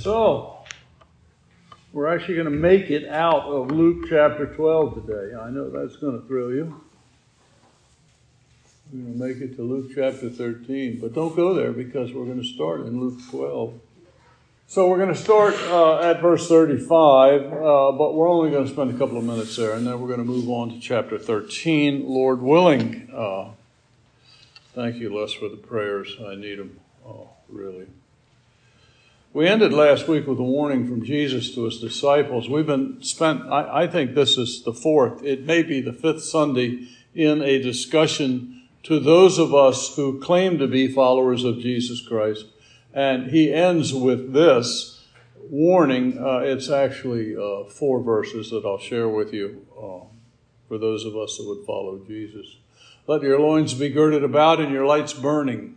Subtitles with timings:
[0.00, 0.56] So,
[1.92, 5.36] we're actually going to make it out of Luke chapter 12 today.
[5.36, 6.80] I know that's going to thrill you.
[8.90, 12.24] We're going to make it to Luke chapter 13, but don't go there because we're
[12.24, 13.74] going to start in Luke 12.
[14.68, 18.72] So we're going to start uh, at verse 35, uh, but we're only going to
[18.72, 21.18] spend a couple of minutes there, and then we're going to move on to chapter
[21.18, 23.10] 13, Lord willing.
[23.14, 23.50] Uh,
[24.74, 26.16] thank you, Les, for the prayers.
[26.26, 27.86] I need them, oh, really.
[29.32, 32.48] We ended last week with a warning from Jesus to his disciples.
[32.48, 36.24] We've been spent, I, I, think this is the fourth, it may be the fifth
[36.24, 42.04] Sunday in a discussion to those of us who claim to be followers of Jesus
[42.04, 42.46] Christ.
[42.92, 45.06] And he ends with this
[45.48, 46.18] warning.
[46.18, 50.06] Uh, it's actually uh, four verses that I'll share with you uh,
[50.66, 52.56] for those of us that would follow Jesus.
[53.06, 55.76] Let your loins be girded about and your lights burning.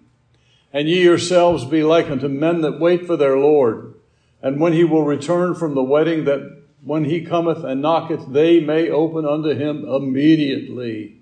[0.74, 3.94] And ye yourselves be like unto men that wait for their Lord,
[4.42, 8.60] and when he will return from the wedding, that when he cometh and knocketh, they
[8.60, 11.22] may open unto him immediately.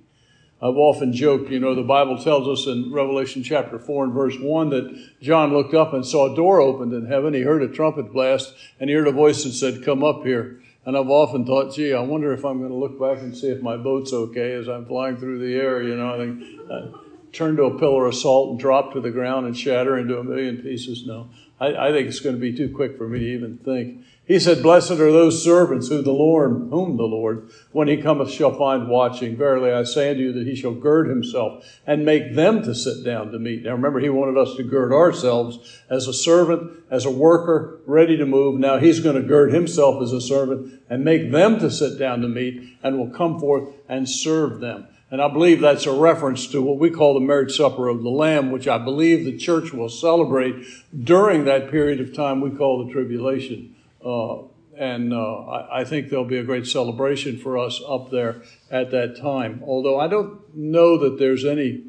[0.61, 4.37] I've often joked, you know, the Bible tells us in Revelation chapter 4 and verse
[4.39, 7.33] 1 that John looked up and saw a door opened in heaven.
[7.33, 10.61] He heard a trumpet blast and he heard a voice that said, Come up here.
[10.85, 13.49] And I've often thought, gee, I wonder if I'm going to look back and see
[13.49, 15.81] if my boat's okay as I'm flying through the air.
[15.81, 16.97] You know, I think, uh,
[17.33, 20.23] turn to a pillar of salt and drop to the ground and shatter into a
[20.23, 21.05] million pieces?
[21.05, 21.29] No.
[21.59, 24.03] I, I think it's going to be too quick for me to even think.
[24.25, 28.31] He said, Blessed are those servants who the Lord, whom the Lord, when he cometh,
[28.31, 29.35] shall find watching.
[29.35, 33.03] Verily I say unto you that he shall gird himself and make them to sit
[33.03, 33.63] down to meat.
[33.63, 38.15] Now remember, he wanted us to gird ourselves as a servant, as a worker, ready
[38.17, 38.59] to move.
[38.59, 42.21] Now he's going to gird himself as a servant and make them to sit down
[42.21, 44.87] to meat and will come forth and serve them.
[45.11, 48.09] And I believe that's a reference to what we call the marriage supper of the
[48.09, 50.65] Lamb, which I believe the church will celebrate
[50.97, 53.75] during that period of time we call the tribulation.
[54.03, 54.43] Uh,
[54.77, 58.91] and uh, I, I, think there'll be a great celebration for us up there at
[58.91, 59.61] that time.
[59.67, 61.83] Although I don't know that there's any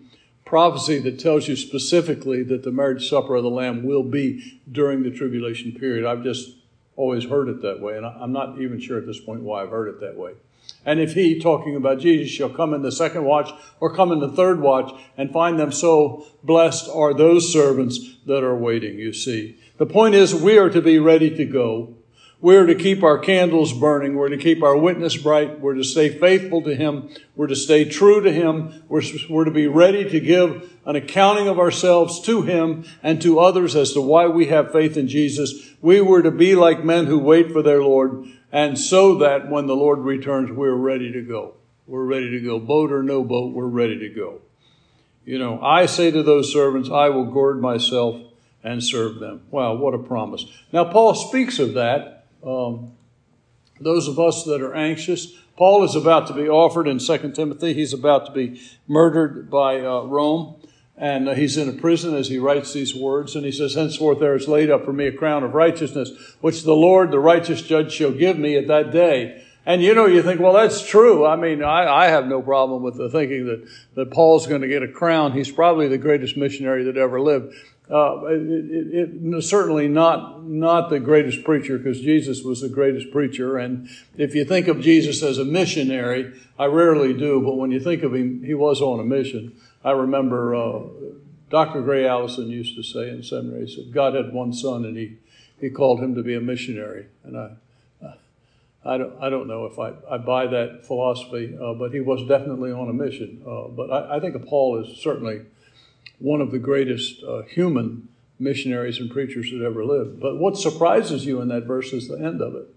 [0.44, 5.04] prophecy that tells you specifically that the marriage supper of the Lamb will be during
[5.04, 6.04] the tribulation period.
[6.04, 6.56] I've just
[6.97, 9.71] always heard it that way, and I'm not even sure at this point why I've
[9.71, 10.33] heard it that way.
[10.84, 14.19] And if he, talking about Jesus, shall come in the second watch or come in
[14.19, 19.12] the third watch and find them so blessed are those servants that are waiting, you
[19.12, 19.59] see.
[19.78, 21.94] The point is, we are to be ready to go.
[22.41, 24.16] We're to keep our candles burning.
[24.16, 25.60] We're to keep our witness bright.
[25.60, 27.09] We're to stay faithful to Him.
[27.37, 28.82] We're to stay true to Him.
[28.88, 33.38] We're, we're to be ready to give an accounting of ourselves to Him and to
[33.38, 35.71] others as to why we have faith in Jesus.
[35.81, 39.67] We were to be like men who wait for their Lord and so that when
[39.67, 41.55] the Lord returns, we're ready to go.
[41.87, 42.59] We're ready to go.
[42.61, 44.43] Boat or no boat, we're ready to go.
[45.25, 48.21] You know, I say to those servants, I will gird myself
[48.63, 49.43] and serve them.
[49.51, 50.45] Wow, what a promise.
[50.73, 52.27] Now, Paul speaks of that.
[52.45, 52.93] Um,
[53.81, 57.75] those of us that are anxious, Paul is about to be offered in 2 Timothy.
[57.75, 60.57] He's about to be murdered by uh, Rome.
[60.97, 63.34] And he's in a prison as he writes these words.
[63.34, 66.10] And he says, Henceforth there is laid up for me a crown of righteousness,
[66.41, 69.42] which the Lord, the righteous judge, shall give me at that day.
[69.64, 71.25] And you know, you think, well, that's true.
[71.25, 74.69] I mean, I, I have no problem with the thinking that, that Paul's going to
[74.69, 75.32] get a crown.
[75.32, 77.54] He's probably the greatest missionary that ever lived.
[77.91, 83.10] Uh, it, it, it, certainly not not the greatest preacher because Jesus was the greatest
[83.10, 83.59] preacher.
[83.59, 87.80] And if you think of Jesus as a missionary, I rarely do, but when you
[87.80, 89.53] think of him, he was on a mission.
[89.84, 90.81] I remember uh,
[91.50, 91.82] Dr.
[91.82, 95.19] Gray Allison used to say in seminary, he said, God had one son and he,
[95.60, 97.06] he called him to be a missionary.
[97.25, 97.50] And I,
[98.84, 102.26] I don't, I don't know if I, I buy that philosophy, uh, but he was
[102.26, 103.42] definitely on a mission.
[103.47, 105.42] Uh, but I, I, think Paul is certainly
[106.19, 108.09] one of the greatest uh, human
[108.41, 110.21] missionaries and preachers that ever lived.
[110.21, 112.69] But what surprises you in that verse is the end of it.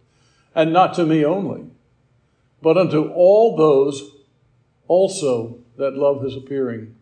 [0.54, 1.66] And not to me only,
[2.62, 4.12] but unto all those
[4.88, 6.96] also that love is appearing.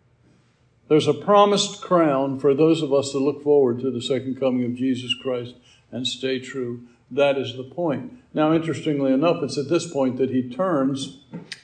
[0.88, 4.66] There's a promised crown for those of us that look forward to the second coming
[4.66, 5.56] of Jesus Christ
[5.92, 6.88] and stay true.
[7.10, 8.14] That is the point.
[8.34, 11.20] Now, interestingly enough, it's at this point that he turns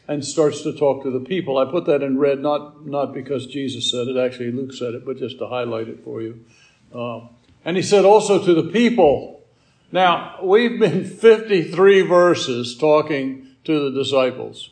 [0.07, 1.57] and starts to talk to the people.
[1.57, 5.05] I put that in red not, not because Jesus said it, actually, Luke said it,
[5.05, 6.45] but just to highlight it for you.
[6.93, 7.21] Uh,
[7.65, 9.43] and he said also to the people.
[9.91, 14.69] Now, we've been 53 verses talking to the disciples.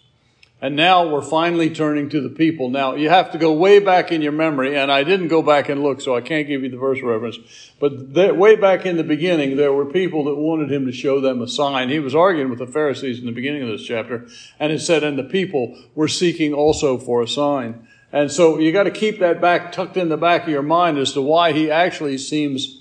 [0.59, 2.71] And now we're finally turning to the people.
[2.71, 5.69] Now you have to go way back in your memory, and I didn't go back
[5.69, 7.38] and look, so I can't give you the verse reference.
[7.80, 11.21] But there, way back in the beginning, there were people that wanted him to show
[11.21, 11.89] them a sign.
[11.89, 14.27] He was arguing with the Pharisees in the beginning of this chapter,
[14.59, 17.88] and it said, and the people were seeking also for a sign.
[18.12, 20.98] And so you got to keep that back tucked in the back of your mind
[20.98, 22.77] as to why he actually seems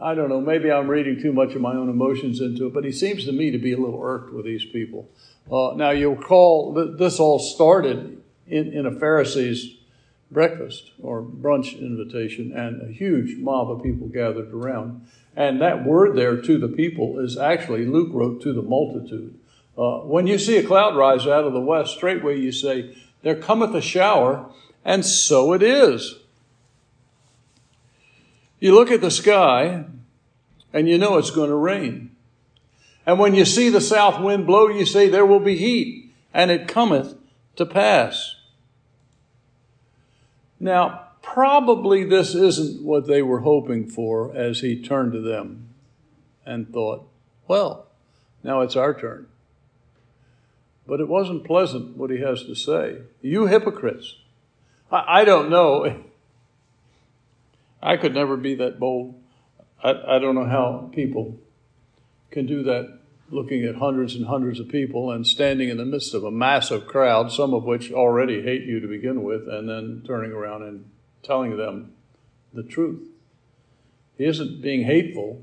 [0.00, 2.84] I don't know, maybe I'm reading too much of my own emotions into it, but
[2.84, 5.10] he seems to me to be a little irked with these people.
[5.50, 9.76] Uh, now, you'll call that this all started in, in a Pharisee's
[10.30, 15.06] breakfast or brunch invitation, and a huge mob of people gathered around.
[15.34, 19.38] And that word there to the people is actually, Luke wrote to the multitude.
[19.76, 23.36] Uh, when you see a cloud rise out of the west, straightway you say, There
[23.36, 24.50] cometh a shower,
[24.84, 26.16] and so it is.
[28.58, 29.84] You look at the sky,
[30.72, 32.10] and you know it's going to rain.
[33.08, 36.50] And when you see the south wind blow, you say, There will be heat, and
[36.50, 37.14] it cometh
[37.56, 38.36] to pass.
[40.60, 45.70] Now, probably this isn't what they were hoping for as he turned to them
[46.44, 47.08] and thought,
[47.46, 47.86] Well,
[48.44, 49.26] now it's our turn.
[50.86, 52.98] But it wasn't pleasant what he has to say.
[53.22, 54.16] You hypocrites.
[54.92, 56.04] I, I don't know.
[57.82, 59.14] I could never be that bold.
[59.82, 61.38] I, I don't know how people
[62.30, 62.97] can do that
[63.30, 66.86] looking at hundreds and hundreds of people and standing in the midst of a massive
[66.86, 70.90] crowd, some of which already hate you to begin with, and then turning around and
[71.22, 71.92] telling them
[72.52, 73.08] the truth.
[74.16, 75.42] He isn't being hateful,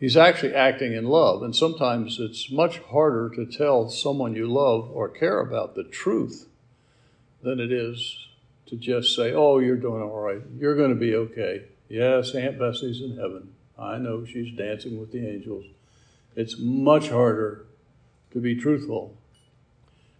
[0.00, 1.42] he's actually acting in love.
[1.42, 6.48] And sometimes it's much harder to tell someone you love or care about the truth
[7.42, 8.26] than it is
[8.66, 10.42] to just say, Oh, you're doing all right.
[10.58, 11.64] You're going to be okay.
[11.88, 13.54] Yes, Aunt Bessie's in heaven.
[13.78, 15.64] I know she's dancing with the angels.
[16.38, 17.66] It's much harder
[18.30, 19.16] to be truthful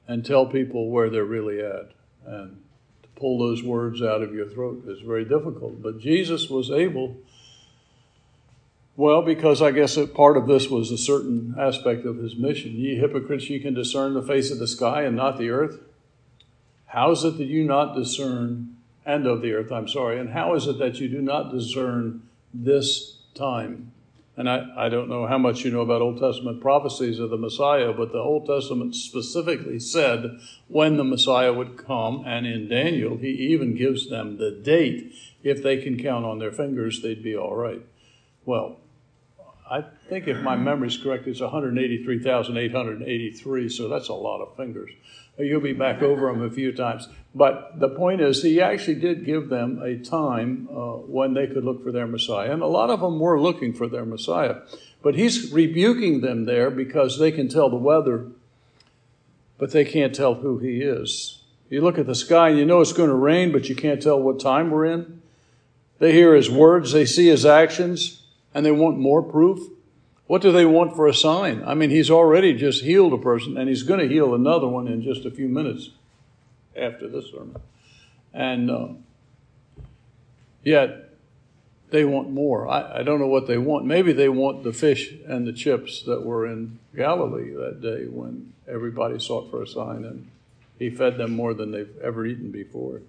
[0.09, 1.93] and tell people where they're really at.
[2.27, 2.61] And
[3.03, 5.81] to pull those words out of your throat is very difficult.
[5.81, 7.19] But Jesus was able,
[8.97, 12.73] well, because I guess part of this was a certain aspect of his mission.
[12.73, 15.79] Ye hypocrites, ye can discern the face of the sky and not the earth.
[16.87, 18.77] How is it that you not discern,
[19.07, 22.23] and of the earth, I'm sorry, and how is it that you do not discern
[22.53, 23.93] this time?
[24.39, 27.37] And I, I don't know how much you know about Old Testament prophecies of the
[27.37, 30.39] Messiah, but the Old Testament specifically said
[30.69, 32.23] when the Messiah would come.
[32.25, 35.13] And in Daniel, he even gives them the date.
[35.43, 37.83] If they can count on their fingers, they'd be all right.
[38.45, 38.79] Well,
[39.71, 44.91] I think if my memory is correct, it's 183,883, so that's a lot of fingers.
[45.39, 47.07] You'll be back over them a few times.
[47.35, 51.65] But the point is, he actually did give them a time uh, when they could
[51.65, 52.53] look for their Messiah.
[52.53, 54.57] And a lot of them were looking for their Messiah.
[55.03, 58.27] But he's rebuking them there because they can tell the weather,
[59.59, 61.39] but they can't tell who he is.
[61.71, 64.03] You look at the sky and you know it's going to rain, but you can't
[64.03, 65.23] tell what time we're in.
[65.99, 68.18] They hear his words, they see his actions,
[68.55, 69.61] and they want more proof.
[70.27, 71.63] What do they want for a sign?
[71.65, 74.87] I mean, he's already just healed a person, and he's going to heal another one
[74.87, 75.91] in just a few minutes
[76.77, 77.57] after this sermon.
[78.35, 78.89] And uh,
[80.63, 81.09] yet,
[81.91, 82.69] they want more.
[82.69, 83.87] I, I, don't know what they want.
[83.87, 88.53] Maybe they want the fish and the chips that were in Galilee that day when
[88.69, 90.29] everybody sought for a sign, and
[90.79, 93.01] he fed them more than they've ever eaten before.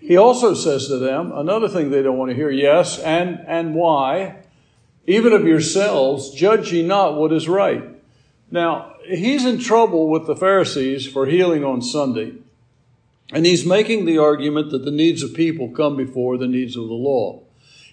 [0.00, 3.74] He also says to them another thing they don't want to hear yes, and, and
[3.74, 4.36] why
[5.06, 7.82] even of yourselves, judge ye not what is right.
[8.50, 12.34] Now, he's in trouble with the Pharisees for healing on Sunday.
[13.32, 16.88] And he's making the argument that the needs of people come before the needs of
[16.88, 17.42] the law.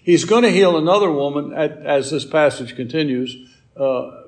[0.02, 3.36] He's going to heal another woman, as this passage continues.
[3.76, 4.22] Uh,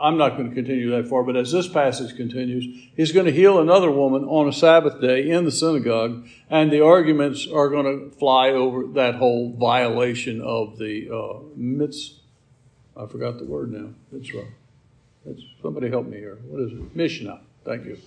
[0.00, 2.66] I'm not going to continue that far, but as this passage continues,
[2.96, 6.84] he's going to heal another woman on a Sabbath day in the synagogue, and the
[6.84, 12.20] arguments are going to fly over that whole violation of the uh, mitzvah
[13.00, 13.90] I forgot the word now.
[14.12, 14.52] Wrong.
[15.24, 16.38] It's, somebody help me here.
[16.46, 16.94] What is it?
[16.94, 17.40] Mishnah.
[17.64, 17.98] Thank you.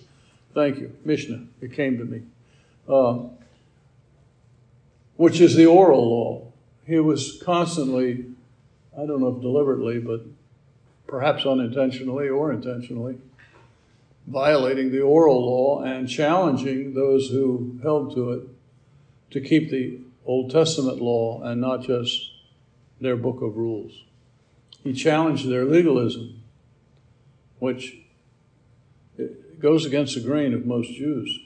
[0.54, 0.96] Thank you.
[1.04, 1.46] Mishnah.
[1.60, 2.22] It came to me.
[2.88, 3.28] Uh,
[5.16, 6.52] which is the oral law.
[6.86, 8.26] He was constantly,
[8.96, 10.20] I don't know if deliberately, but
[11.06, 13.18] perhaps unintentionally or intentionally,
[14.26, 18.42] violating the oral law and challenging those who held to it
[19.30, 22.30] to keep the Old Testament law and not just
[23.00, 24.04] their book of rules.
[24.82, 26.42] He challenged their legalism,
[27.58, 27.96] which
[29.58, 31.38] goes against the grain of most Jews.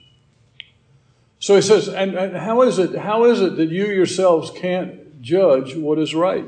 [1.41, 2.97] So he says, and, and how is it?
[2.97, 6.45] How is it that you yourselves can't judge what is right?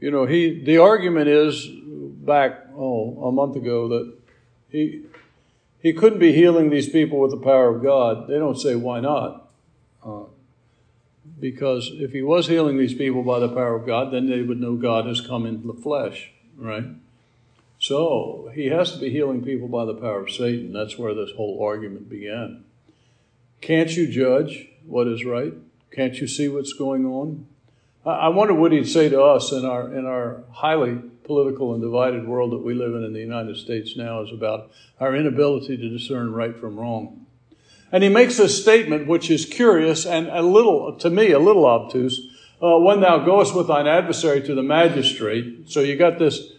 [0.00, 1.68] You know, he the argument is
[2.24, 4.14] back oh a month ago that
[4.68, 5.02] he
[5.80, 8.28] he couldn't be healing these people with the power of God.
[8.28, 9.48] They don't say why not.
[10.04, 10.24] Uh,
[11.38, 14.60] because if he was healing these people by the power of God, then they would
[14.60, 16.84] know God has come in the flesh, right?
[17.78, 20.74] So he has to be healing people by the power of Satan.
[20.74, 22.64] That's where this whole argument began.
[23.62, 25.54] Can't you judge what is right?
[25.90, 27.46] Can't you see what's going on?
[28.04, 30.98] I wonder what he'd say to us in our in our highly
[31.30, 34.68] political and divided world that we live in in the United States now is about
[34.98, 37.24] our inability to discern right from wrong.
[37.92, 41.66] And he makes a statement which is curious and a little, to me, a little
[41.66, 42.20] obtuse.
[42.60, 46.52] Uh, when thou goest with thine adversary to the magistrate, so you got this,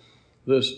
[0.48, 0.72] this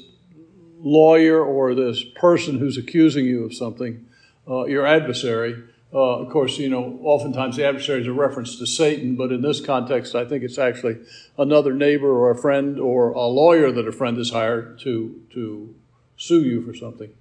[0.80, 4.08] lawyer or this person who's accusing you of something,
[4.50, 5.64] uh, your adversary.
[5.94, 9.44] Uh, of course, you know, oftentimes the adversary is a reference to Satan, but in
[9.44, 10.98] this context, I think it's actually
[11.38, 15.76] another neighbor or a friend or a lawyer that a friend has hired to, to
[16.18, 17.14] sue you for something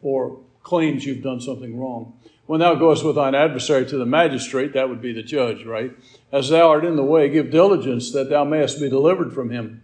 [0.00, 2.14] or claims you've done something wrong.
[2.46, 5.92] When thou goest with thine adversary to the magistrate, that would be the judge, right?
[6.32, 9.82] As thou art in the way, give diligence that thou mayest be delivered from him,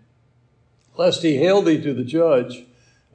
[0.96, 2.64] lest he hail thee to the judge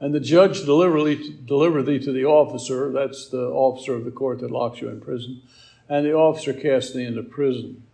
[0.02, 4.10] and the judge deliver thee, deliver thee to the officer, that's the officer of the
[4.10, 5.40] court that locks you in prison,
[5.88, 7.84] and the officer casts thee into prison.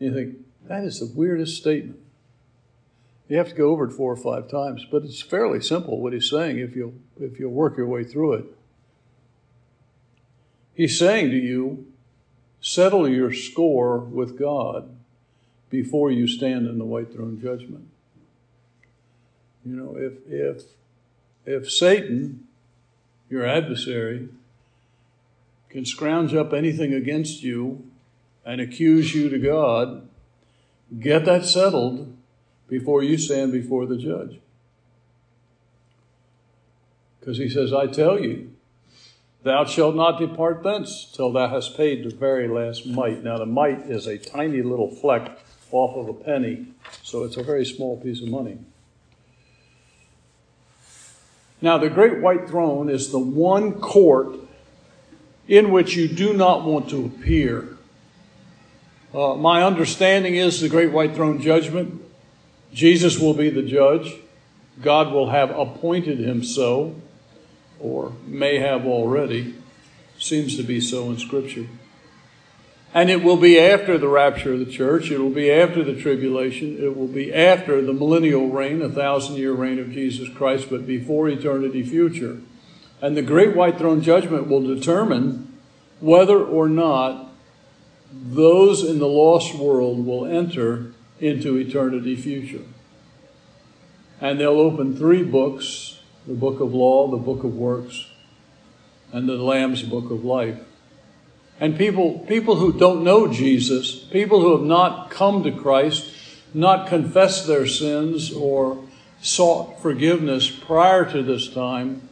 [0.00, 2.00] You think, that is the weirdest statement.
[3.28, 6.12] You have to go over it four or five times, but it's fairly simple what
[6.12, 8.44] he's saying if you'll, if you'll work your way through it.
[10.74, 11.86] He's saying to you,
[12.60, 14.90] settle your score with God
[15.70, 17.86] before you stand in the white throne judgment.
[19.64, 20.64] You know, if if
[21.44, 22.46] if Satan,
[23.30, 24.28] your adversary,
[25.68, 27.84] can scrounge up anything against you
[28.44, 30.08] and accuse you to God,
[31.00, 32.14] get that settled
[32.68, 34.38] before you stand before the judge.
[37.20, 38.52] Because he says, I tell you,
[39.44, 43.22] thou shalt not depart thence till thou hast paid the very last mite.
[43.22, 45.38] Now, the mite is a tiny little fleck
[45.70, 46.66] off of a penny,
[47.02, 48.58] so it's a very small piece of money.
[51.62, 54.34] Now, the great white throne is the one court
[55.46, 57.76] in which you do not want to appear.
[59.14, 62.02] Uh, my understanding is the great white throne judgment,
[62.72, 64.14] Jesus will be the judge.
[64.80, 66.94] God will have appointed him so,
[67.78, 69.54] or may have already.
[70.18, 71.66] Seems to be so in Scripture.
[72.94, 75.10] And it will be after the rapture of the church.
[75.10, 76.76] It will be after the tribulation.
[76.78, 80.86] It will be after the millennial reign, a thousand year reign of Jesus Christ, but
[80.86, 82.40] before eternity future.
[83.00, 85.58] And the great white throne judgment will determine
[86.00, 87.30] whether or not
[88.12, 92.64] those in the lost world will enter into eternity future.
[94.20, 98.06] And they'll open three books the book of law, the book of works,
[99.12, 100.60] and the Lamb's book of life.
[101.62, 106.12] And people, people who don't know Jesus, people who have not come to Christ,
[106.52, 108.82] not confessed their sins or
[109.20, 112.08] sought forgiveness prior to this time,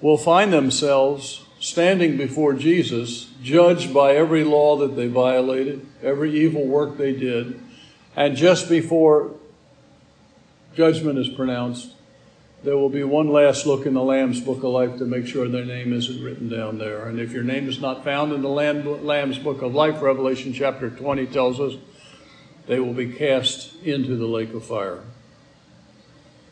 [0.00, 6.66] will find themselves standing before Jesus, judged by every law that they violated, every evil
[6.66, 7.60] work they did,
[8.16, 9.36] and just before
[10.74, 11.92] judgment is pronounced,
[12.64, 15.46] there will be one last look in the Lamb's Book of Life to make sure
[15.46, 17.06] their name isn't written down there.
[17.06, 20.90] And if your name is not found in the Lamb's Book of Life, Revelation chapter
[20.90, 21.74] 20 tells us
[22.66, 25.02] they will be cast into the lake of fire.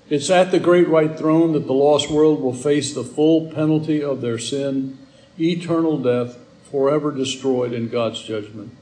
[0.08, 4.02] It's at the great white throne that the lost world will face the full penalty
[4.02, 4.98] of their sin,
[5.40, 6.38] eternal death,
[6.70, 8.76] forever destroyed in God's judgment.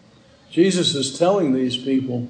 [0.51, 2.29] Jesus is telling these people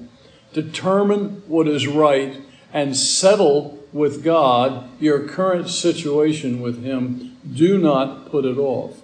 [0.53, 2.39] determine what is right
[2.71, 7.37] and settle with God your current situation with Him.
[7.53, 9.01] Do not put it off.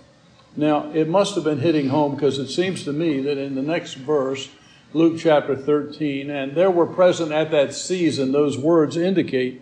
[0.56, 3.62] Now, it must have been hitting home because it seems to me that in the
[3.62, 4.50] next verse,
[4.92, 9.62] Luke chapter 13, and there were present at that season, those words indicate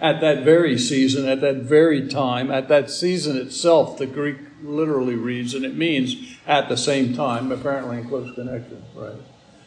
[0.00, 5.14] at that very season, at that very time, at that season itself, the Greek literally
[5.14, 9.14] reads, and it means at the same time, apparently in close connection, right?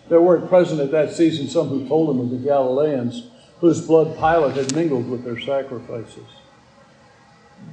[0.09, 3.29] There were present at that season some who told him of the Galileans
[3.65, 6.27] whose blood Pilate had mingled with their sacrifices.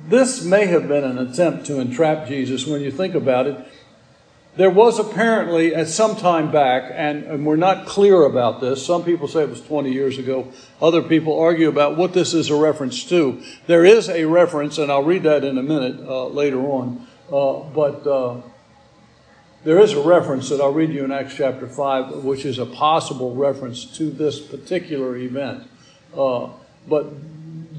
[0.08, 3.58] This may have been an attempt to entrap Jesus when you think about it.
[4.56, 8.84] There was apparently, at some time back, and, and, we're not clear about this.
[8.84, 10.50] Some people say it was 20 years ago.
[10.80, 13.42] Other people argue about what this is a reference to.
[13.66, 17.06] There is a reference, and I'll read that in a minute uh, later on.
[17.30, 18.40] Uh, but uh,
[19.64, 22.66] there is a reference that I'll read you in Acts chapter 5, which is a
[22.66, 25.68] possible reference to this particular event.
[26.16, 26.48] Uh,
[26.86, 27.06] but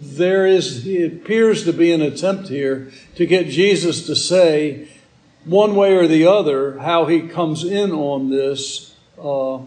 [0.01, 4.87] there is, it appears to be an attempt here to get Jesus to say,
[5.45, 9.59] one way or the other, how he comes in on this, uh,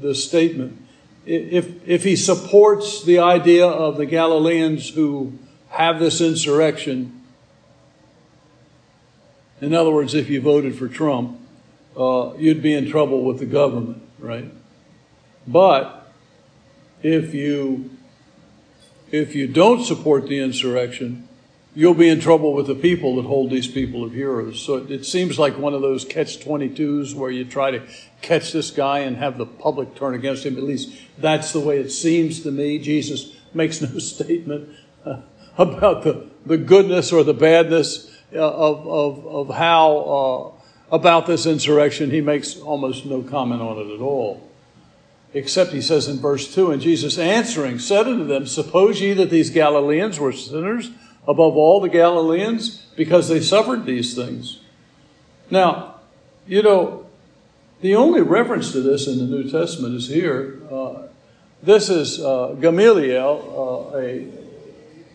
[0.00, 0.82] this statement.
[1.24, 5.38] If, if he supports the idea of the Galileans who
[5.70, 7.24] have this insurrection,
[9.60, 11.40] in other words, if you voted for Trump,
[11.96, 14.52] uh, you'd be in trouble with the government, right?
[15.46, 16.12] But
[17.02, 17.95] if you
[19.10, 21.28] if you don't support the insurrection,
[21.74, 24.60] you'll be in trouble with the people that hold these people of heroes.
[24.60, 27.82] So it, it seems like one of those catch 22s where you try to
[28.22, 30.56] catch this guy and have the public turn against him.
[30.56, 32.78] At least that's the way it seems to me.
[32.78, 34.70] Jesus makes no statement
[35.04, 35.20] uh,
[35.58, 41.46] about the, the goodness or the badness uh, of, of, of how, uh, about this
[41.46, 42.10] insurrection.
[42.10, 44.42] He makes almost no comment on it at all.
[45.36, 49.28] Except he says in verse 2 And Jesus answering said unto them, Suppose ye that
[49.28, 50.90] these Galileans were sinners
[51.28, 54.60] above all the Galileans because they suffered these things?
[55.50, 55.96] Now,
[56.46, 57.04] you know,
[57.82, 60.62] the only reference to this in the New Testament is here.
[60.72, 61.02] Uh,
[61.62, 64.26] this is uh, Gamaliel, uh, a,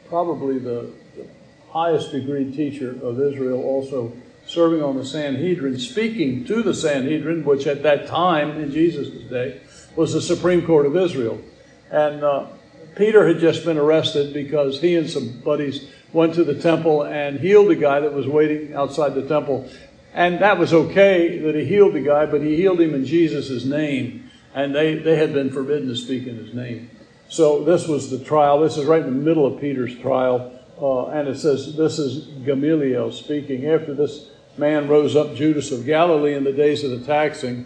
[0.07, 1.25] probably the, the
[1.71, 4.13] highest degree teacher of Israel, also
[4.45, 9.61] serving on the Sanhedrin, speaking to the Sanhedrin, which at that time in Jesus' day
[9.95, 11.41] was the Supreme Court of Israel.
[11.89, 12.47] And uh,
[12.95, 17.39] Peter had just been arrested because he and some buddies went to the temple and
[17.39, 19.69] healed a guy that was waiting outside the temple.
[20.13, 23.63] And that was okay that he healed the guy, but he healed him in Jesus'
[23.63, 24.29] name.
[24.53, 26.89] And they, they had been forbidden to speak in his name.
[27.29, 28.59] So this was the trial.
[28.59, 30.59] This is right in the middle of Peter's trial.
[30.81, 33.67] Uh, and it says, This is Gamaliel speaking.
[33.67, 37.65] After this man rose up, Judas of Galilee, in the days of the taxing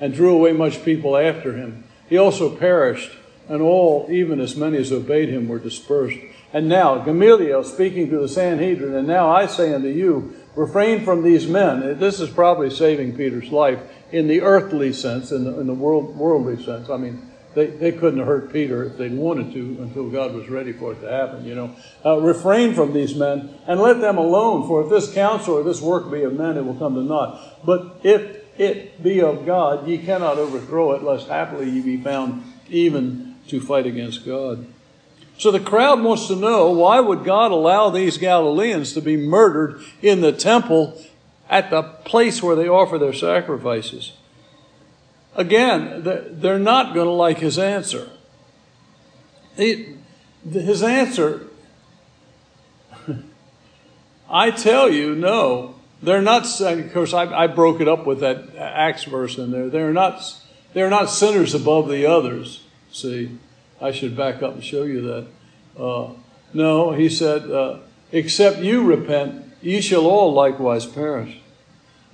[0.00, 1.84] and drew away much people after him.
[2.08, 3.12] He also perished,
[3.48, 6.18] and all, even as many as obeyed him, were dispersed.
[6.52, 11.22] And now, Gamaliel speaking to the Sanhedrin, and now I say unto you, refrain from
[11.22, 11.98] these men.
[11.98, 13.78] This is probably saving Peter's life
[14.10, 16.90] in the earthly sense, in the, in the world, worldly sense.
[16.90, 20.48] I mean, they, they couldn't have hurt Peter if they'd wanted to until God was
[20.48, 21.74] ready for it to happen, you know.
[22.04, 25.80] Uh, refrain from these men and let them alone, for if this counsel or this
[25.80, 27.64] work be of men, it will come to naught.
[27.64, 32.44] But if it be of God, ye cannot overthrow it, lest happily ye be found
[32.68, 34.66] even to fight against God.
[35.38, 39.80] So the crowd wants to know why would God allow these Galileans to be murdered
[40.02, 41.02] in the temple
[41.48, 44.12] at the place where they offer their sacrifices?
[45.34, 48.10] Again, they're not going to like his answer.
[49.56, 51.46] his answer,
[54.30, 55.79] I tell you, no.
[56.02, 59.68] They're not, of course, I, I broke it up with that Acts verse in there.
[59.68, 60.22] They're not,
[60.72, 62.64] they're not sinners above the others.
[62.90, 63.38] See,
[63.80, 65.26] I should back up and show you that.
[65.78, 66.12] Uh,
[66.52, 67.78] no, he said, uh,
[68.12, 71.38] except you repent, ye shall all likewise perish.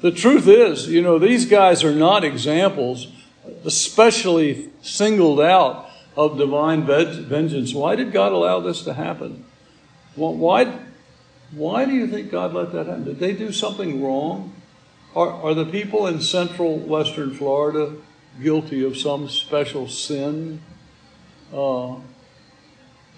[0.01, 3.09] The truth is, you know, these guys are not examples,
[3.65, 7.73] especially singled out of divine vengeance.
[7.73, 9.45] Why did God allow this to happen?
[10.17, 10.79] Why,
[11.53, 13.05] why do you think God let that happen?
[13.05, 14.53] Did they do something wrong?
[15.15, 17.97] Are, are the people in central western Florida
[18.43, 20.61] guilty of some special sin?
[21.53, 21.97] Uh,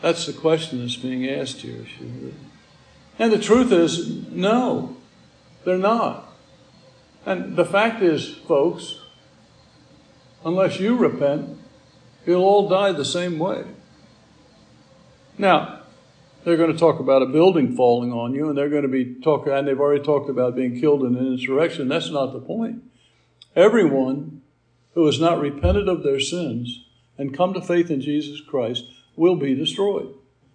[0.00, 1.86] that's the question that's being asked here.
[3.18, 4.96] And the truth is, no,
[5.64, 6.32] they're not.
[7.26, 9.00] And the fact is, folks,
[10.44, 11.58] unless you repent,
[12.24, 13.64] you'll all die the same way.
[15.36, 15.77] Now,
[16.48, 19.16] they're going to talk about a building falling on you, and they're going to be
[19.22, 21.88] talking, and they've already talked about being killed in an insurrection.
[21.88, 22.82] That's not the point.
[23.54, 24.40] Everyone
[24.94, 26.87] who has not repented of their sins
[27.18, 28.84] and come to faith in Jesus Christ
[29.14, 30.14] will be destroyed.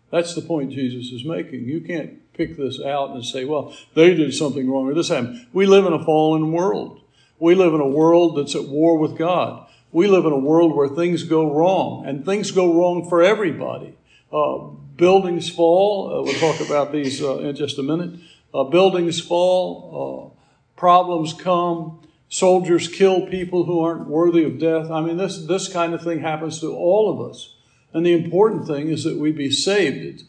[0.09, 1.65] That's the point Jesus is making.
[1.65, 5.45] You can't pick this out and say, well, they did something wrong or this happened.
[5.53, 7.01] We live in a fallen world.
[7.37, 9.67] We live in a world that's at war with God.
[9.91, 13.95] We live in a world where things go wrong, and things go wrong for everybody.
[14.33, 14.57] Uh,
[14.95, 16.11] buildings fall.
[16.11, 18.19] Uh, we'll talk about these uh, in just a minute.
[18.71, 20.35] Buildings fall.
[20.75, 21.99] Problems come.
[22.29, 24.89] Soldiers kill people who aren't worthy of death.
[24.89, 27.55] I mean, this, this kind of thing happens to all of us.
[27.93, 30.23] And the important thing is that we be saved.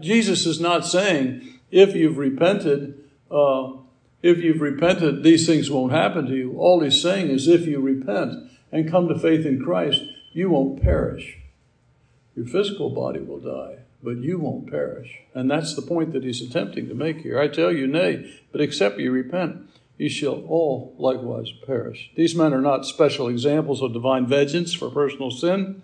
[0.00, 3.72] Jesus is not saying, if you've repented, uh,
[4.22, 6.58] if you've repented, these things won't happen to you.
[6.58, 10.82] All he's saying is, if you repent and come to faith in Christ, you won't
[10.82, 11.38] perish.
[12.34, 15.18] Your physical body will die, but you won't perish.
[15.34, 17.38] And that's the point that he's attempting to make here.
[17.38, 19.68] I tell you, nay, but except you repent,
[19.98, 22.10] ye shall all likewise perish.
[22.16, 25.82] These men are not special examples of divine vengeance for personal sin.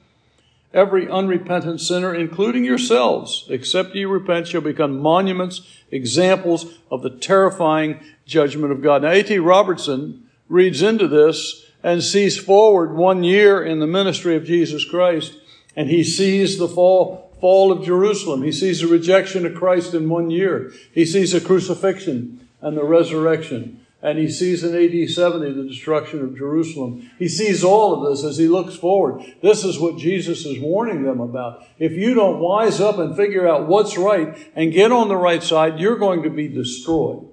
[0.73, 8.01] Every unrepentant sinner, including yourselves, except ye repent, shall become monuments, examples of the terrifying
[8.27, 9.03] judgment of God.
[9.03, 9.39] Now, A.T.
[9.39, 15.35] Robertson reads into this and sees forward one year in the ministry of Jesus Christ
[15.77, 18.43] and he sees the fall, fall of Jerusalem.
[18.43, 20.73] He sees the rejection of Christ in one year.
[20.93, 23.85] He sees the crucifixion and the resurrection.
[24.01, 27.11] and he sees in AD 70 the destruction of Jerusalem.
[27.19, 29.23] He sees all of this as he looks forward.
[29.43, 31.65] This is what Jesus is warning them about.
[31.79, 35.43] If you don't wise up and figure out what's right and get on the right
[35.43, 37.27] side, you're going to be destroyed.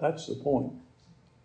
[0.00, 0.72] That's the point.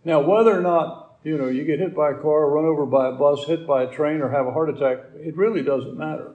[0.04, 3.10] Now, whether or not, you know, you get hit by a car, run over by
[3.10, 6.34] a bus, hit by a train, or have a heart attack, it really doesn't matter.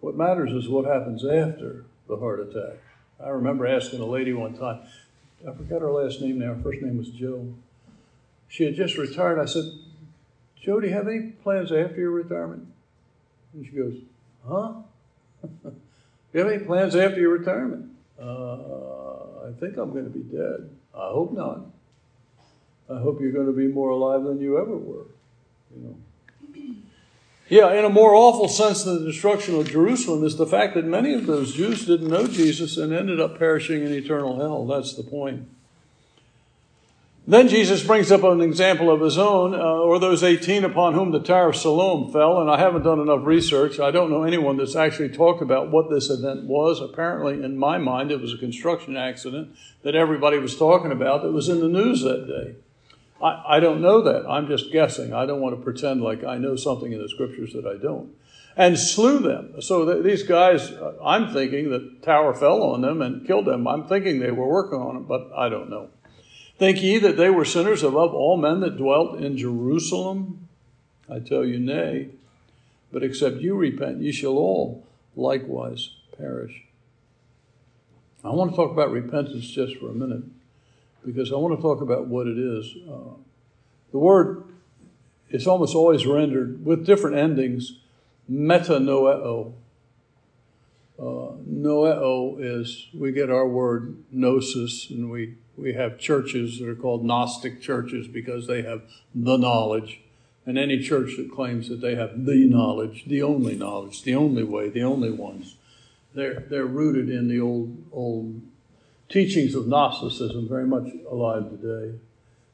[0.00, 2.78] What matters is what happens after the heart attack.
[3.22, 4.80] I remember asking a lady one time,
[5.46, 6.54] I forgot her last name now.
[6.54, 7.54] Her first name was Jill.
[8.48, 9.38] She had just retired.
[9.38, 9.64] I said,
[10.56, 12.66] Joe, do you have any plans after your retirement?
[13.52, 13.94] And she goes,
[14.46, 14.74] Huh?
[15.42, 15.72] do
[16.32, 17.90] you have any plans after your retirement?
[18.20, 20.70] Uh, I think I'm going to be dead.
[20.94, 21.66] I hope not.
[22.90, 25.06] I hope you're going to be more alive than you ever were.
[25.74, 25.96] You know.
[27.50, 30.84] Yeah, in a more awful sense than the destruction of Jerusalem is the fact that
[30.84, 34.66] many of those Jews didn't know Jesus and ended up perishing in eternal hell.
[34.66, 35.48] That's the point.
[37.28, 41.10] Then Jesus brings up an example of his own, uh, or those 18 upon whom
[41.10, 42.40] the Tower of Siloam fell.
[42.40, 43.78] And I haven't done enough research.
[43.78, 46.80] I don't know anyone that's actually talked about what this event was.
[46.80, 51.32] Apparently, in my mind, it was a construction accident that everybody was talking about that
[51.32, 52.54] was in the news that day.
[53.22, 54.26] I, I don't know that.
[54.28, 55.12] I'm just guessing.
[55.12, 58.14] I don't want to pretend like I know something in the scriptures that I don't.
[58.56, 59.60] And slew them.
[59.60, 63.68] So th- these guys, uh, I'm thinking that tower fell on them and killed them.
[63.68, 65.90] I'm thinking they were working on it, but I don't know.
[66.58, 70.48] Think ye that they were sinners above all men that dwelt in Jerusalem?
[71.08, 72.08] I tell you, nay.
[72.92, 76.64] But except you repent, ye shall all likewise perish.
[78.24, 80.24] I want to talk about repentance just for a minute
[81.04, 82.74] because I want to talk about what it is.
[82.88, 83.14] Uh,
[83.92, 84.44] the word
[85.30, 87.80] is almost always rendered with different endings
[88.30, 89.52] metanoeo.
[90.98, 96.74] Uh, noeo is, we get our word gnosis, and we, we have churches that are
[96.74, 98.82] called Gnostic churches because they have
[99.14, 100.00] the knowledge.
[100.44, 104.42] And any church that claims that they have the knowledge, the only knowledge, the only
[104.42, 105.56] way, the only ones,
[106.14, 108.40] they're, they're rooted in the old, old
[109.08, 111.98] teachings of Gnosticism very much alive today.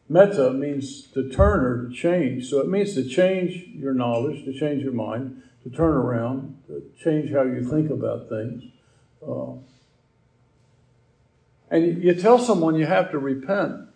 [0.08, 2.48] Meta means to turn or to change.
[2.48, 6.82] So it means to change your knowledge, to change your mind, to turn around, to
[7.02, 8.64] change how you think about things.
[9.26, 9.54] Uh,
[11.70, 13.88] and you tell someone you have to repent,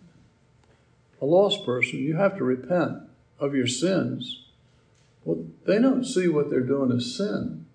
[1.21, 3.03] a lost person, you have to repent
[3.39, 4.45] of your sins.
[5.23, 7.67] Well, they don't see what they're doing as sin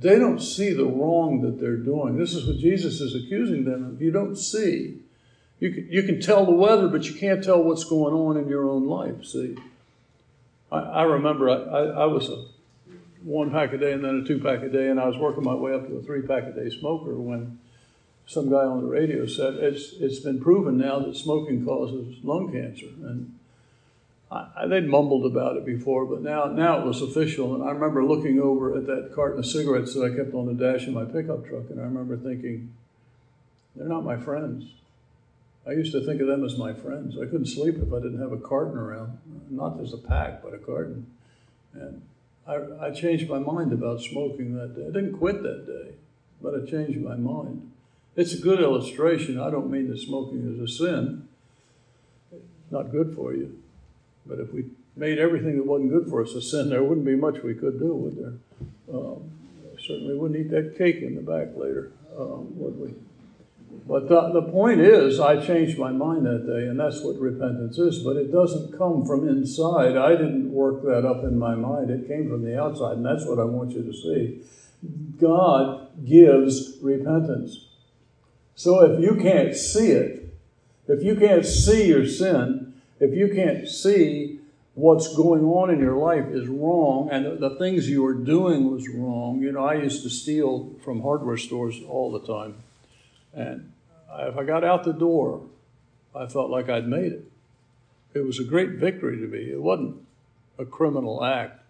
[0.00, 2.16] they don't see the wrong that they're doing.
[2.16, 4.02] This is what Jesus is accusing them of.
[4.02, 5.00] You don't see.
[5.60, 8.48] You can, you can tell the weather, but you can't tell what's going on in
[8.48, 9.24] your own life.
[9.24, 9.56] See,
[10.70, 12.44] I, I remember I, I, I, was a
[13.24, 15.42] one pack a day and then a two pack a day, and I was working
[15.42, 17.58] my way up to a three pack a day smoker when
[18.26, 22.52] some guy on the radio said it's it's been proven now that smoking causes lung
[22.52, 23.36] cancer, and
[24.30, 27.54] I, they'd mumbled about it before, but now now it was official.
[27.54, 30.52] And I remember looking over at that carton of cigarettes that I kept on the
[30.52, 32.74] dash of my pickup truck, and I remember thinking,
[33.74, 34.64] they're not my friends.
[35.66, 37.16] I used to think of them as my friends.
[37.16, 39.18] I couldn't sleep if I didn't have a carton around,
[39.50, 41.06] not just a pack, but a carton.
[41.74, 42.02] And
[42.46, 44.82] I, I changed my mind about smoking that day.
[44.82, 45.94] I didn't quit that day,
[46.42, 47.70] but I changed my mind.
[48.16, 49.38] It's a good illustration.
[49.38, 51.28] I don't mean that smoking is a sin.
[52.32, 53.62] It's not good for you.
[54.28, 57.16] But if we made everything that wasn't good for us a sin, there wouldn't be
[57.16, 58.94] much we could do, would there?
[58.94, 59.30] Um,
[59.80, 62.94] certainly wouldn't eat that cake in the back later, um, would we?
[63.86, 67.78] But the, the point is, I changed my mind that day, and that's what repentance
[67.78, 68.00] is.
[68.00, 69.96] But it doesn't come from inside.
[69.96, 71.90] I didn't work that up in my mind.
[71.90, 74.42] It came from the outside, and that's what I want you to see.
[75.18, 77.68] God gives repentance.
[78.54, 80.34] So if you can't see it,
[80.86, 82.67] if you can't see your sin,
[83.00, 84.40] if you can't see
[84.74, 88.88] what's going on in your life is wrong and the things you were doing was
[88.88, 92.56] wrong, you know, I used to steal from hardware stores all the time.
[93.34, 93.72] And
[94.20, 95.42] if I got out the door,
[96.14, 97.30] I felt like I'd made it.
[98.14, 99.50] It was a great victory to me.
[99.50, 99.96] It wasn't
[100.58, 101.60] a criminal act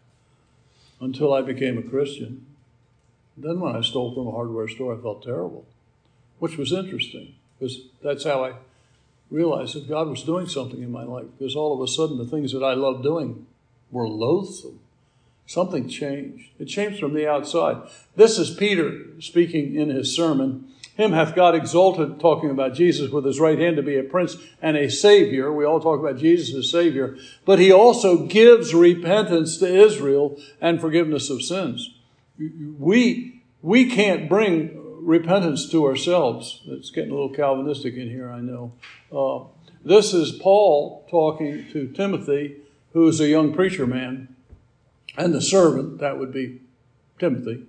[1.01, 2.47] until I became a Christian.
[3.37, 5.65] Then, when I stole from a hardware store, I felt terrible,
[6.39, 8.55] which was interesting because that's how I
[9.31, 12.27] realized that God was doing something in my life because all of a sudden the
[12.27, 13.47] things that I loved doing
[13.91, 14.81] were loathsome.
[15.47, 16.51] Something changed.
[16.59, 17.89] It changed from the outside.
[18.17, 20.69] This is Peter speaking in his sermon.
[20.95, 24.37] Him hath God exalted, talking about Jesus with his right hand to be a prince
[24.61, 25.53] and a savior.
[25.53, 30.81] We all talk about Jesus as savior, but he also gives repentance to Israel and
[30.81, 31.95] forgiveness of sins.
[32.39, 34.78] We, we can't bring
[35.09, 36.61] repentance to ourselves.
[36.67, 38.75] It's getting a little Calvinistic in here, I know.
[39.11, 39.49] Uh,
[39.83, 42.57] this is Paul talking to Timothy,
[42.93, 44.37] who's a young preacher man,
[45.17, 46.61] and the servant, that would be
[47.19, 47.65] Timothy,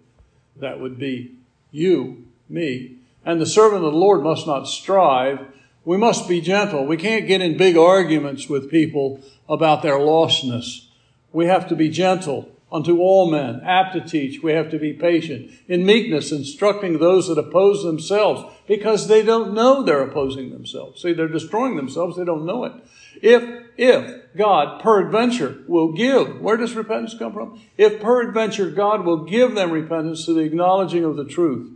[0.58, 1.36] that would be
[1.71, 5.39] you, me, and the servant of the Lord must not strive.
[5.86, 6.86] We must be gentle.
[6.86, 10.88] We can't get in big arguments with people about their lostness.
[11.32, 14.43] We have to be gentle unto all men, apt to teach.
[14.43, 19.53] We have to be patient, in meekness, instructing those that oppose themselves, because they don't
[19.53, 21.01] know they're opposing themselves.
[21.01, 22.73] See, they're destroying themselves, they don't know it.
[23.21, 23.43] If,
[23.77, 27.60] if God, peradventure, will give, where does repentance come from?
[27.77, 31.75] If peradventure God will give them repentance to the acknowledging of the truth,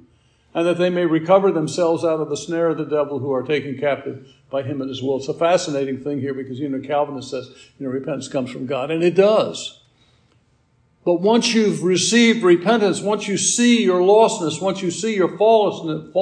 [0.54, 3.42] and that they may recover themselves out of the snare of the devil who are
[3.42, 5.18] taken captive by him and his will.
[5.18, 8.68] It's a fascinating thing here because, you know, Calvinist says, you know, repentance comes from
[8.68, 9.83] God, and it does.
[11.06, 16.16] But once you've received repentance, once you see your lostness, once you see your fallenness,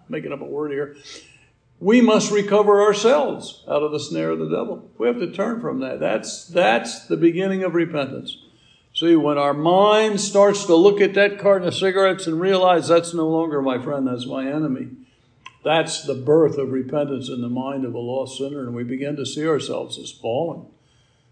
[0.08, 0.96] making up a word here,
[1.78, 4.90] we must recover ourselves out of the snare of the devil.
[4.98, 6.00] We have to turn from that.
[6.00, 8.36] That's, that's the beginning of repentance.
[8.94, 13.12] See, when our mind starts to look at that carton of cigarettes and realize that's
[13.12, 14.88] no longer my friend, that's my enemy,
[15.62, 19.14] that's the birth of repentance in the mind of a lost sinner, and we begin
[19.16, 20.66] to see ourselves as fallen.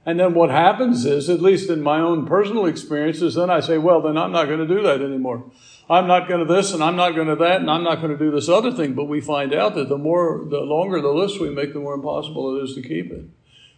[0.07, 3.79] And then what happens is, at least in my own personal experiences, then I say,
[3.79, 5.45] well, then I'm not going to do that anymore.
[5.89, 8.11] I'm not going to this and I'm not going to that and I'm not going
[8.11, 8.95] to do this other thing.
[8.95, 11.95] But we find out that the more, the longer the list we make, the more
[11.95, 13.25] impossible it is to keep it.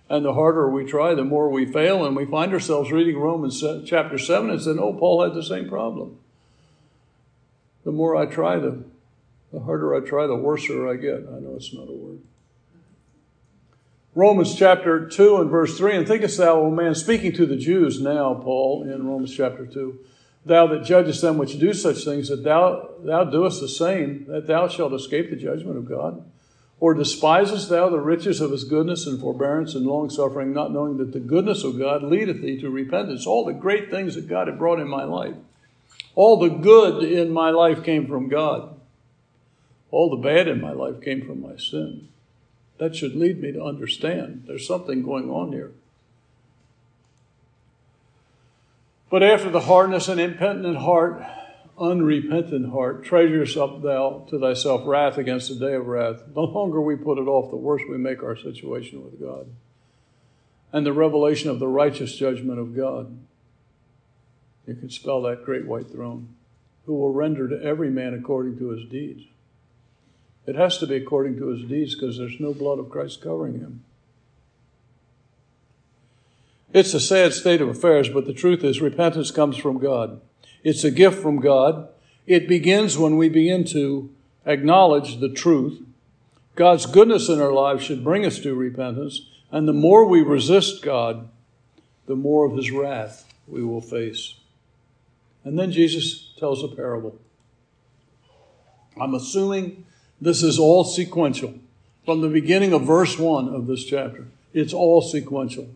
[0.08, 2.04] And the harder we try, the more we fail.
[2.04, 5.68] And we find ourselves reading Romans chapter 7 and saying, oh, Paul had the same
[5.68, 6.18] problem.
[7.84, 8.84] The more I try, the,
[9.52, 11.26] the harder I try, the worser I get.
[11.28, 12.18] I know it's not a word.
[14.16, 18.00] Romans chapter 2 and verse 3, and thinkest thou, O man, speaking to the Jews
[18.00, 19.98] now, Paul, in Romans chapter 2,
[20.46, 24.46] thou that judgest them which do such things, that thou, thou doest the same, that
[24.46, 26.24] thou shalt escape the judgment of God?
[26.80, 30.96] Or despisest thou the riches of his goodness and forbearance and long suffering, not knowing
[30.96, 33.26] that the goodness of God leadeth thee to repentance?
[33.26, 35.34] All the great things that God had brought in my life,
[36.14, 38.80] all the good in my life came from God.
[39.90, 42.08] All the bad in my life came from my sin.
[42.78, 45.72] That should lead me to understand there's something going on here.
[49.08, 51.22] But after the hardness and impenitent heart,
[51.78, 56.22] unrepentant heart, treasures up thou to thyself wrath against the day of wrath.
[56.34, 59.46] The longer we put it off, the worse we make our situation with God.
[60.72, 63.16] And the revelation of the righteous judgment of God.
[64.66, 66.34] You can spell that great white throne,
[66.86, 69.22] who will render to every man according to his deeds.
[70.46, 73.58] It has to be according to his deeds because there's no blood of Christ covering
[73.58, 73.84] him.
[76.72, 80.20] It's a sad state of affairs, but the truth is repentance comes from God.
[80.62, 81.88] It's a gift from God.
[82.26, 84.10] It begins when we begin to
[84.44, 85.80] acknowledge the truth.
[86.54, 90.82] God's goodness in our lives should bring us to repentance, and the more we resist
[90.82, 91.28] God,
[92.06, 94.34] the more of his wrath we will face.
[95.44, 97.18] And then Jesus tells a parable.
[99.00, 99.86] I'm assuming
[100.20, 101.54] this is all sequential.
[102.04, 105.68] From the beginning of verse 1 of this chapter, it's all sequential.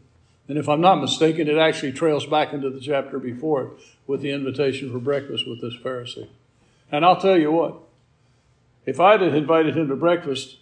[0.49, 3.71] And if I'm not mistaken, it actually trails back into the chapter before it
[4.07, 6.29] with the invitation for breakfast with this Pharisee.
[6.91, 7.77] And I'll tell you what,
[8.87, 10.57] if I'd have invited him to breakfast,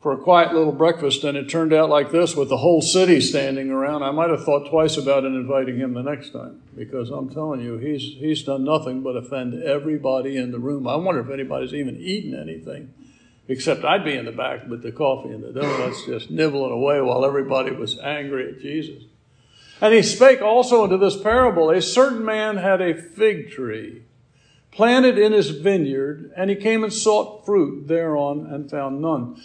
[0.00, 3.20] for a quiet little breakfast and it turned out like this with the whole city
[3.20, 6.62] standing around, I might have thought twice about inviting him the next time.
[6.76, 10.86] Because I'm telling you, he's, he's done nothing but offend everybody in the room.
[10.86, 12.94] I wonder if anybody's even eaten anything.
[13.48, 17.00] Except I'd be in the back with the coffee and the donuts just nibbling away
[17.00, 19.02] while everybody was angry at Jesus.
[19.80, 24.02] And he spake also into this parable A certain man had a fig tree
[24.70, 29.40] planted in his vineyard, and he came and sought fruit thereon and found none.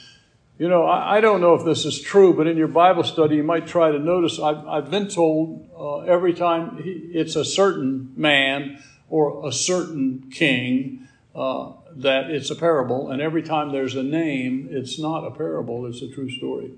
[0.64, 3.36] You know, I, I, don't know if this is true, but in your Bible study,
[3.36, 4.40] you might try to notice.
[4.40, 10.32] I've, I've been told uh, every time he, it's a certain man or a certain
[10.32, 15.32] king uh, that it's a parable, and every time there's a name, it's not a
[15.32, 16.72] parable, it's a true story.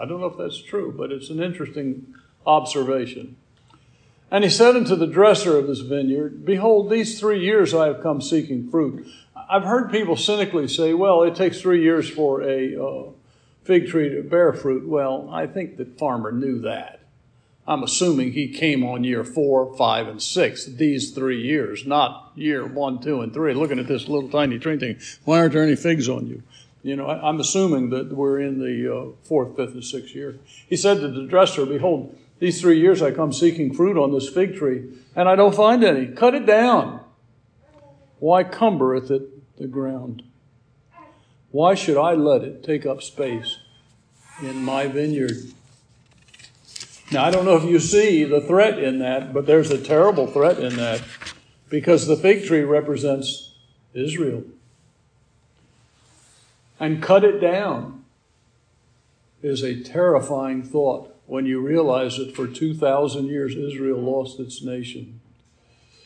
[0.00, 2.14] I don't know if that's true, but it's an interesting
[2.46, 3.34] observation.
[4.30, 8.04] And he said unto the dresser of this vineyard, Behold, these three years I have
[8.04, 9.04] come seeking fruit.
[9.34, 13.10] I've heard people cynically say, well, it takes three years for a uh,
[13.64, 14.88] fig tree to bear fruit.
[14.88, 17.00] Well, I think the farmer knew that.
[17.66, 22.66] I'm assuming he came on year four, five, and six, these three years, not year
[22.66, 23.54] one, two, and three.
[23.54, 26.42] Looking at this little tiny tree thing, why aren't there any figs on you?
[26.82, 30.40] You know, I, am assuming that we're in the uh, fourth, fifth, and sixth year.
[30.68, 34.28] He said to the dresser, Behold, these three years I come seeking fruit on this
[34.28, 36.06] fig tree, and I don't find any.
[36.08, 37.00] Cut it down.
[38.18, 40.24] Why cumbereth it the ground?
[41.52, 43.58] Why should I let it take up space
[44.42, 45.36] in my vineyard?
[47.12, 50.26] Now, I don't know if you see the threat in that, but there's a terrible
[50.26, 51.02] threat in that
[51.68, 53.54] because the fig tree represents
[53.92, 54.44] Israel.
[56.80, 58.04] And cut it down
[59.42, 65.20] is a terrifying thought when you realize that for 2,000 years Israel lost its nation.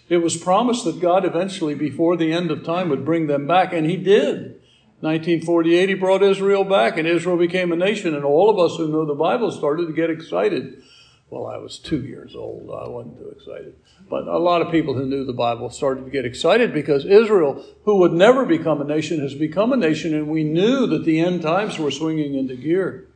[0.08, 3.72] It was promised that God eventually, before the end of time, would bring them back,
[3.72, 4.55] and He did.
[5.00, 8.88] 1948, He brought Israel back, and Israel became a nation, and all of us who
[8.88, 10.82] know the Bible started to get excited.
[11.28, 12.70] Well, I was two years old.
[12.70, 13.74] I wasn't too excited.
[14.08, 17.64] But a lot of people who knew the Bible started to get excited because Israel,
[17.84, 21.18] who would never become a nation, has become a nation, and we knew that the
[21.18, 23.08] end times were swinging into gear.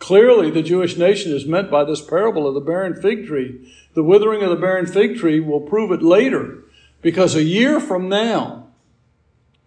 [0.00, 3.72] Clearly, the Jewish nation is meant by this parable of the barren fig tree.
[3.94, 6.64] The withering of the barren fig tree will prove it later,
[7.00, 8.63] because a year from now,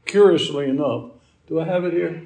[0.08, 1.12] curiously enough,
[1.48, 2.24] do I have it here?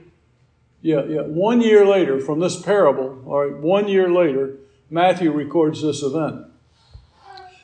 [0.82, 1.22] Yeah, yeah.
[1.22, 4.58] One year later, from this parable, all right, one year later,
[4.90, 6.48] Matthew records this event.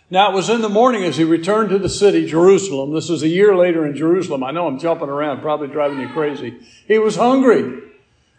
[0.09, 2.93] Now it was in the morning as he returned to the city, Jerusalem.
[2.93, 4.43] This is a year later in Jerusalem.
[4.43, 6.57] I know I'm jumping around, probably driving you crazy.
[6.87, 7.81] He was hungry.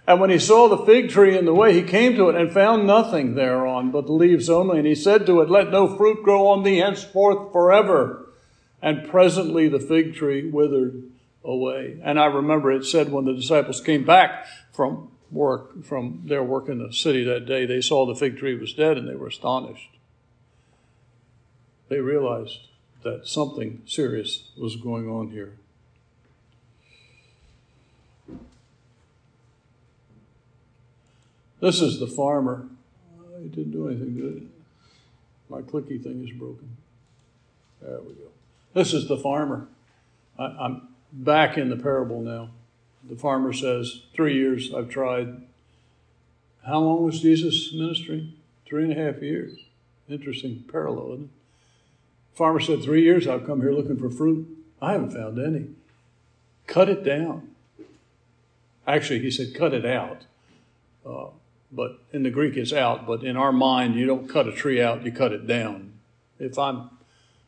[0.06, 2.50] And when he saw the fig tree in the way, he came to it and
[2.50, 4.78] found nothing thereon but the leaves only.
[4.78, 8.30] And he said to it, Let no fruit grow on thee henceforth forever.
[8.80, 11.02] And presently the fig tree withered
[11.48, 11.98] away.
[12.04, 16.68] And I remember it said when the disciples came back from work, from their work
[16.68, 19.28] in the city that day, they saw the fig tree was dead and they were
[19.28, 19.88] astonished.
[21.88, 22.68] They realized
[23.02, 25.54] that something serious was going on here.
[31.60, 32.68] This is the farmer.
[33.36, 34.42] I didn't do anything, it?
[35.50, 36.76] My clicky thing is broken.
[37.80, 38.28] There we go.
[38.74, 39.66] This is the farmer.
[40.38, 42.50] I, am back in the parable now.
[43.08, 45.42] The farmer says, Three years I've tried.
[46.66, 48.34] How long was Jesus' ministry?
[48.66, 49.58] Three and a half years.
[50.08, 51.30] Interesting parallel, isn't it?
[52.34, 54.46] Farmer said, Three years I've come here looking for fruit.
[54.80, 55.70] I haven't found any.
[56.66, 57.50] Cut it down.
[58.86, 60.26] Actually, he said, Cut it out.
[61.04, 61.28] Uh,
[61.70, 64.80] but in the Greek it's out, but in our mind, you don't cut a tree
[64.80, 65.92] out, you cut it down.
[66.38, 66.90] If I'm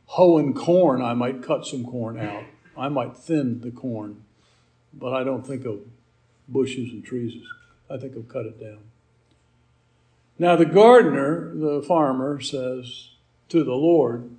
[0.07, 2.45] hoeing corn, I might cut some corn out.
[2.77, 4.25] I might thin the corn,
[4.93, 5.81] but I don't think of
[6.49, 7.43] bushes and trees.
[7.91, 8.79] I think of cut it down.
[10.39, 13.11] Now, the gardener, the farmer, says
[13.51, 14.31] to the Lord,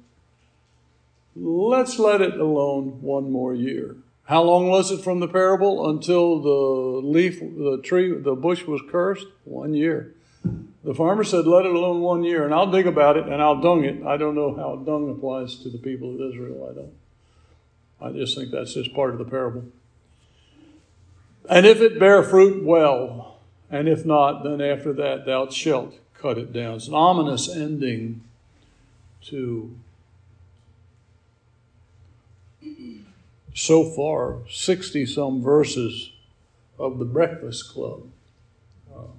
[1.36, 3.96] Let's let it alone one more year.
[4.26, 8.82] How long was it from the parable until the leaf, the tree, the bush was
[8.89, 9.28] cursed?
[9.46, 10.13] One year.
[10.84, 13.62] The farmer said, Let it alone one year, and I'll dig about it and I'll
[13.62, 14.04] dung it.
[14.04, 16.67] I don't know how dung applies to the people of Israel.
[16.70, 16.94] I don't.
[18.02, 19.66] I just think that's just part of the parable.
[21.50, 23.40] And if it bear fruit, well.
[23.70, 26.76] And if not, then after that thou shalt cut it down.
[26.76, 28.24] It's an ominous ending
[29.26, 29.76] to
[33.54, 36.12] so far 60 some verses
[36.80, 38.04] of the Breakfast Club.
[38.94, 39.12] Uh,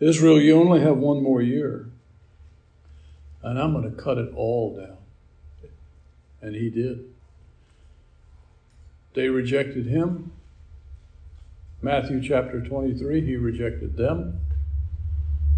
[0.00, 1.86] Israel, you only have one more year,
[3.42, 4.96] and I'm going to cut it all down.
[6.40, 7.04] And he did.
[9.18, 10.30] They rejected him.
[11.82, 14.38] Matthew chapter 23, he rejected them.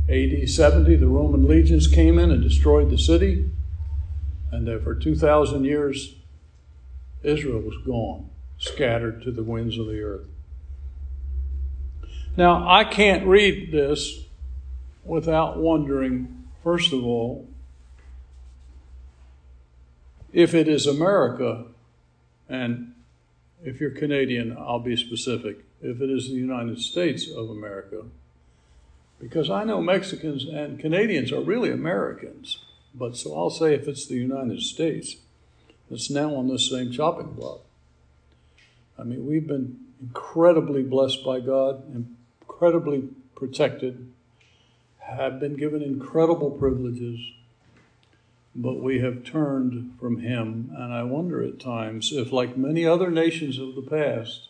[0.08, 3.50] AD 70, the Roman legions came in and destroyed the city.
[4.50, 6.14] And then for 2,000 years,
[7.22, 10.26] Israel was gone, scattered to the winds of the earth.
[12.38, 14.24] Now, I can't read this
[15.04, 17.46] without wondering, first of all,
[20.32, 21.66] if it is America,
[22.48, 22.89] and
[23.64, 28.04] if you're Canadian, I'll be specific, if it is the United States of America,
[29.20, 32.58] because I know Mexicans and Canadians are really Americans,
[32.94, 35.16] but so I'll say if it's the United States
[35.90, 37.60] that's now on this same chopping block.
[38.98, 41.82] I mean, we've been incredibly blessed by God,
[42.40, 44.10] incredibly protected,
[44.98, 47.20] have been given incredible privileges,
[48.54, 50.70] but we have turned from Him.
[50.76, 54.48] And I wonder at times if, like many other nations of the past,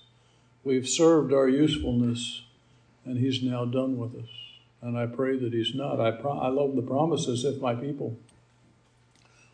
[0.64, 2.42] we've served our usefulness
[3.04, 4.30] and He's now done with us.
[4.82, 6.00] And I pray that He's not.
[6.00, 8.16] I, pro- I love the promises if my people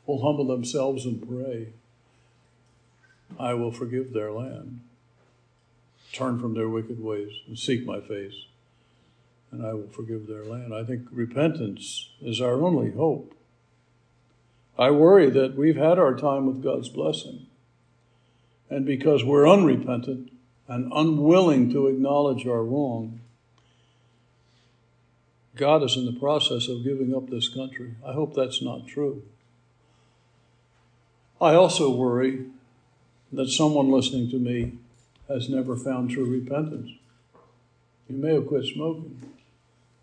[0.07, 1.69] will humble themselves and pray,
[3.39, 4.81] I will forgive their land,
[6.13, 8.47] turn from their wicked ways, and seek my face,
[9.51, 10.73] and I will forgive their land.
[10.73, 13.36] I think repentance is our only hope.
[14.79, 17.47] I worry that we've had our time with God's blessing,
[18.69, 20.31] and because we're unrepentant
[20.69, 23.21] and unwilling to acknowledge our wrong,
[25.55, 27.95] God is in the process of giving up this country.
[28.07, 29.23] I hope that's not true.
[31.41, 32.47] I also worry
[33.33, 34.73] that someone listening to me
[35.29, 36.91] has never found true repentance.
[38.09, 39.21] You may have quit smoking,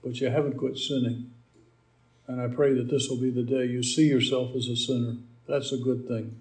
[0.03, 1.31] but you haven't quit sinning.
[2.27, 5.17] And I pray that this will be the day you see yourself as a sinner.
[5.47, 6.39] That's a good thing.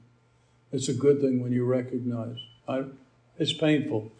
[0.71, 2.37] It's a good thing when you recognize.
[2.69, 2.85] I,
[3.39, 4.13] it's painful.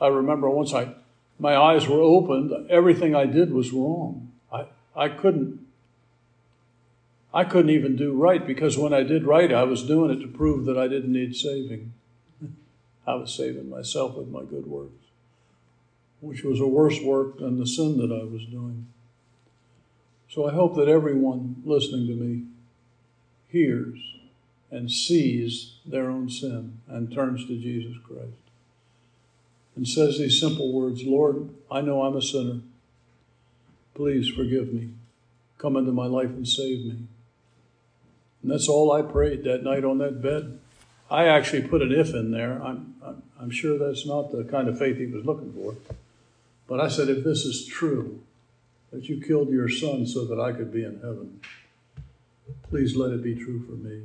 [0.00, 0.94] I remember once I,
[1.38, 4.32] my eyes were opened, everything I did was wrong.
[4.52, 5.60] I, I couldn't,
[7.34, 10.28] I couldn't even do right because when I did right, I was doing it to
[10.28, 11.92] prove that I didn't need saving.
[13.06, 15.04] I was saving myself with my good works,
[16.20, 18.86] which was a worse work than the sin that I was doing.
[20.36, 22.42] So I hope that everyone listening to me
[23.48, 23.98] hears
[24.70, 28.36] and sees their own sin and turns to Jesus Christ
[29.74, 32.60] and says these simple words Lord, I know I'm a sinner.
[33.94, 34.90] Please forgive me.
[35.56, 36.98] Come into my life and save me.
[38.42, 40.58] And that's all I prayed that night on that bed.
[41.10, 42.62] I actually put an if in there.
[42.62, 45.76] I'm, I'm, I'm sure that's not the kind of faith he was looking for.
[46.68, 48.20] But I said, if this is true,
[48.92, 51.40] that you killed your son so that I could be in heaven,
[52.68, 54.02] please let it be true for me.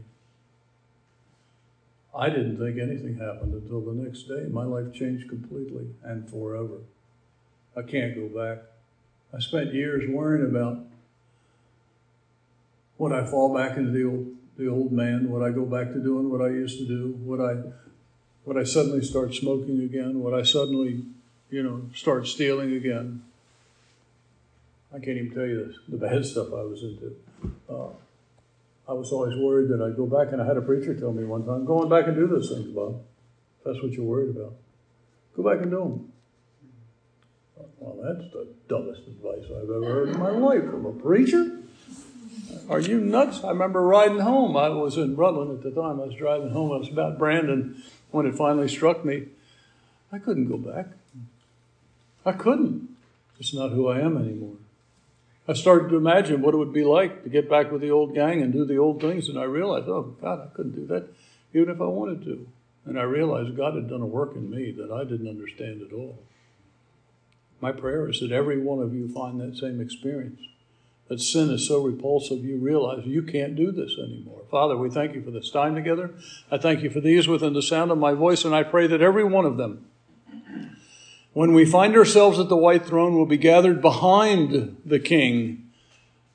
[2.13, 4.45] I didn't think anything happened until the next day.
[4.49, 6.79] My life changed completely and forever.
[7.75, 8.63] I can't go back.
[9.33, 10.79] I spent years worrying about
[12.97, 15.29] would I fall back into the old the old man?
[15.31, 17.15] Would I go back to doing what I used to do?
[17.23, 17.71] Would I
[18.45, 20.21] would I suddenly start smoking again?
[20.21, 21.05] Would I suddenly,
[21.49, 23.23] you know, start stealing again?
[24.93, 27.15] I can't even tell you the bad stuff I was into.
[27.69, 27.93] Uh,
[28.87, 31.23] I was always worried that I'd go back, and I had a preacher tell me
[31.23, 33.01] one time, "Going back and do those things, Bob.
[33.65, 34.53] That's what you're worried about.
[35.35, 36.11] Go back and do them."
[37.79, 41.59] Well, that's the dumbest advice I've ever heard in my life from a preacher.
[42.69, 43.43] Are you nuts?
[43.43, 44.55] I remember riding home.
[44.57, 45.99] I was in Rutland at the time.
[45.99, 46.71] I was driving home.
[46.71, 47.81] I was about Brandon
[48.11, 49.27] when it finally struck me.
[50.11, 50.87] I couldn't go back.
[52.25, 52.89] I couldn't.
[53.39, 54.57] It's not who I am anymore.
[55.51, 58.15] I started to imagine what it would be like to get back with the old
[58.15, 61.09] gang and do the old things, and I realized, oh, God, I couldn't do that
[61.53, 62.47] even if I wanted to.
[62.85, 65.93] And I realized God had done a work in me that I didn't understand at
[65.93, 66.19] all.
[67.59, 70.39] My prayer is that every one of you find that same experience
[71.09, 74.43] that sin is so repulsive, you realize you can't do this anymore.
[74.49, 76.11] Father, we thank you for this time together.
[76.49, 79.01] I thank you for these within the sound of my voice, and I pray that
[79.01, 79.85] every one of them,
[81.33, 85.71] when we find ourselves at the white throne, we'll be gathered behind the king,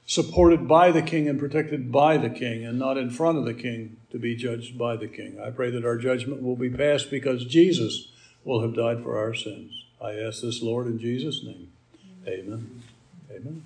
[0.07, 3.55] supported by the king and protected by the king, and not in front of the
[3.55, 5.39] king to be judged by the king.
[5.41, 8.09] I pray that our judgment will be passed because Jesus
[8.45, 9.85] will have died for our sins.
[10.01, 11.73] I ask this, Lord, in Jesus' name.
[12.27, 12.83] Amen.
[13.31, 13.63] Amen.